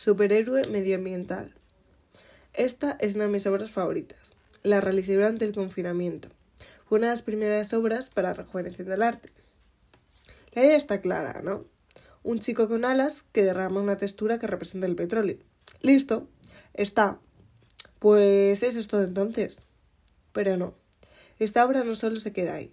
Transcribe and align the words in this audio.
Superhéroe 0.00 0.62
medioambiental. 0.70 1.52
Esta 2.54 2.96
es 3.00 3.16
una 3.16 3.24
de 3.24 3.32
mis 3.32 3.48
obras 3.48 3.72
favoritas. 3.72 4.36
La 4.62 4.80
realicé 4.80 5.14
durante 5.14 5.44
el 5.44 5.52
confinamiento. 5.52 6.28
Fue 6.86 6.98
una 6.98 7.08
de 7.08 7.14
las 7.14 7.22
primeras 7.22 7.72
obras 7.72 8.08
para 8.08 8.32
rejuveneciendo 8.32 8.94
el 8.94 9.02
arte. 9.02 9.30
La 10.52 10.64
idea 10.64 10.76
está 10.76 11.00
clara, 11.00 11.40
¿no? 11.42 11.64
Un 12.22 12.38
chico 12.38 12.68
con 12.68 12.84
alas 12.84 13.24
que 13.32 13.42
derrama 13.42 13.80
una 13.80 13.96
textura 13.96 14.38
que 14.38 14.46
representa 14.46 14.86
el 14.86 14.94
petróleo. 14.94 15.38
Listo. 15.82 16.28
Está. 16.74 17.18
Pues 17.98 18.62
eso 18.62 18.78
es 18.78 18.86
todo 18.86 19.02
entonces. 19.02 19.66
Pero 20.32 20.56
no. 20.56 20.74
Esta 21.40 21.66
obra 21.66 21.82
no 21.82 21.96
solo 21.96 22.20
se 22.20 22.32
queda 22.32 22.54
ahí. 22.54 22.72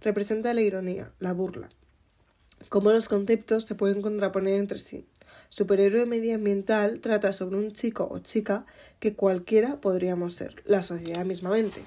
Representa 0.00 0.52
la 0.52 0.60
ironía, 0.60 1.10
la 1.20 1.32
burla. 1.32 1.70
Cómo 2.68 2.90
los 2.90 3.08
conceptos 3.08 3.64
se 3.64 3.74
pueden 3.74 4.02
contraponer 4.02 4.56
entre 4.56 4.78
sí. 4.78 5.06
Superhéroe 5.48 6.06
medioambiental 6.06 7.00
trata 7.00 7.32
sobre 7.32 7.56
un 7.56 7.72
chico 7.72 8.08
o 8.10 8.18
chica 8.18 8.66
que 9.00 9.14
cualquiera 9.14 9.80
podríamos 9.80 10.34
ser, 10.34 10.62
la 10.66 10.82
sociedad 10.82 11.24
mismamente. 11.24 11.82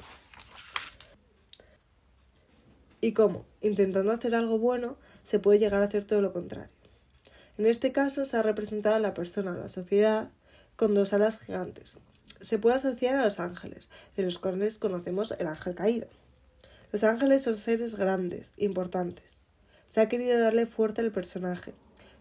Y 3.02 3.14
cómo, 3.14 3.46
intentando 3.62 4.12
hacer 4.12 4.36
algo 4.36 4.60
bueno, 4.60 4.98
se 5.24 5.40
puede 5.40 5.60
llegar 5.60 5.82
a 5.82 5.86
hacer 5.86 6.06
todo 6.06 6.22
lo 6.22 6.34
contrario. 6.34 6.70
En 7.58 7.66
este 7.66 7.92
caso 7.92 8.26
se 8.26 8.38
ha 8.38 8.42
representado 8.42 8.96
a 8.96 9.00
la 9.00 9.14
persona, 9.14 9.54
la 9.54 9.70
sociedad, 9.70 10.30
con 10.76 10.96
dos 10.96 11.14
alas 11.14 11.40
gigantes. 11.40 12.00
Se 12.42 12.58
puede 12.58 12.78
asociar 12.78 13.16
a 13.16 13.24
los 13.24 13.40
ángeles, 13.40 13.90
de 14.16 14.24
los 14.24 14.40
cuales 14.40 14.78
conocemos 14.78 15.34
el 15.38 15.48
ángel 15.48 15.76
caído. 15.76 16.08
Los 16.92 17.04
ángeles 17.04 17.44
son 17.44 17.58
seres 17.58 17.96
grandes, 17.96 18.54
importantes. 18.58 19.44
Se 19.88 20.02
ha 20.02 20.08
querido 20.08 20.40
darle 20.40 20.66
fuerza 20.66 21.02
al 21.02 21.12
personaje, 21.12 21.74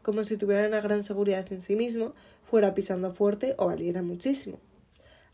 como 0.02 0.25
si 0.25 0.37
tuviera 0.37 0.66
una 0.66 0.80
gran 0.80 1.02
seguridad 1.02 1.51
en 1.52 1.61
sí 1.61 1.77
mismo, 1.77 2.15
fuera 2.51 2.75
pisando 2.75 3.12
fuerte 3.12 3.55
o 3.59 3.66
valiera 3.66 4.02
muchísimo. 4.02 4.59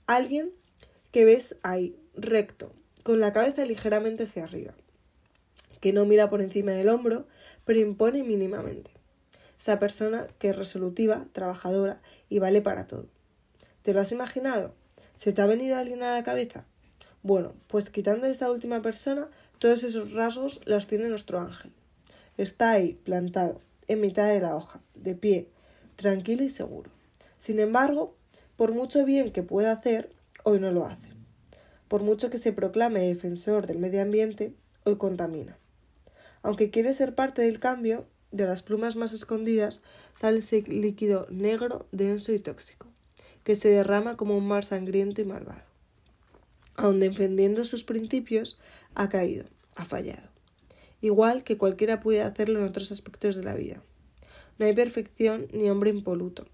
Alguien 0.07 0.51
que 1.12 1.25
ves 1.25 1.56
ahí, 1.62 1.97
recto, 2.15 2.73
con 3.03 3.21
la 3.21 3.33
cabeza 3.33 3.65
ligeramente 3.65 4.25
hacia 4.25 4.45
arriba, 4.45 4.75
que 5.81 5.93
no 5.93 6.05
mira 6.05 6.29
por 6.31 6.41
encima 6.41 6.73
del 6.73 6.89
hombro, 6.89 7.27
pero 7.65 7.79
impone 7.79 8.23
mínimamente. 8.23 8.91
Esa 9.59 9.79
persona 9.79 10.27
que 10.39 10.51
es 10.51 10.56
resolutiva, 10.56 11.27
trabajadora 11.33 12.01
y 12.28 12.39
vale 12.39 12.61
para 12.61 12.87
todo. 12.87 13.06
¿Te 13.83 13.95
lo 13.95 14.01
has 14.01 14.12
imaginado? 14.12 14.75
¿Se 15.17 15.33
te 15.33 15.43
ha 15.43 15.47
venido 15.47 15.77
alguien 15.77 16.03
a 16.03 16.15
la 16.15 16.25
cabeza? 16.25 16.65
Bueno, 17.23 17.55
pues 17.69 17.91
quitando 17.91 18.27
esta 18.27 18.51
última 18.51 18.83
persona, 18.83 19.28
todos 19.59 19.84
esos 19.84 20.12
rasgos 20.12 20.61
los 20.67 20.87
tiene 20.87 21.09
nuestro 21.09 21.39
ángel. 21.39 21.71
Está 22.37 22.73
ahí, 22.73 22.99
plantado, 23.05 23.61
en 23.89 24.01
mitad 24.01 24.29
de 24.29 24.41
la 24.41 24.57
hoja, 24.57 24.81
de 24.95 25.15
pie, 25.15 25.49
tranquilo 25.97 26.43
y 26.43 26.51
seguro. 26.51 26.91
Sin 27.39 27.61
embargo, 27.61 28.17
por 28.57 28.73
mucho 28.73 29.05
bien 29.05 29.33
que 29.33 29.43
pueda 29.43 29.73
hacer, 29.73 30.11
hoy 30.43 30.61
no 30.61 30.71
lo 30.71 30.87
hace. 30.87 31.09
Por 31.89 32.03
mucho 32.03 32.31
que 32.31 32.39
se 32.39 32.53
proclame 32.53 33.01
defensor 33.01 33.67
del 33.67 33.79
medio 33.79 34.03
ambiente, 34.03 34.55
hoy 34.85 34.97
contamina. 34.97 35.59
Aunque 36.43 36.71
quiere 36.71 36.93
ser 36.93 37.15
parte 37.15 37.43
del 37.43 37.61
cambio, 37.61 38.07
de 38.31 38.47
las 38.47 38.62
plumas 38.62 38.97
más 38.97 39.12
escondidas 39.12 39.83
sale 40.15 40.39
ese 40.39 40.62
líquido 40.62 41.27
negro, 41.31 41.87
denso 41.93 42.33
y 42.33 42.39
tóxico, 42.39 42.89
que 43.45 43.55
se 43.55 43.69
derrama 43.69 44.17
como 44.17 44.37
un 44.37 44.47
mar 44.47 44.65
sangriento 44.65 45.21
y 45.21 45.25
malvado. 45.25 45.65
Aun 46.77 46.99
defendiendo 46.99 47.65
sus 47.65 47.85
principios, 47.85 48.59
ha 48.95 49.09
caído, 49.09 49.45
ha 49.77 49.85
fallado 49.85 50.34
igual 51.05 51.44
que 51.44 51.58
cualquiera 51.58 52.00
puede 52.00 52.22
hacerlo 52.22 52.60
en 52.60 52.64
otros 52.64 52.91
aspectos 52.91 53.36
de 53.36 53.44
la 53.44 53.55
vida. 53.55 53.83
No 54.58 54.64
hay 54.64 54.72
perfección 54.72 55.48
ni 55.52 55.69
hombre 55.69 55.91
impoluto. 55.91 56.47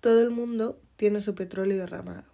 Todo 0.00 0.22
el 0.22 0.30
mundo 0.30 0.80
tiene 0.96 1.20
su 1.20 1.34
petróleo 1.34 1.76
derramado. 1.76 2.24